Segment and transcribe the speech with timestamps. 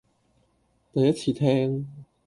[0.93, 1.85] 第一次聽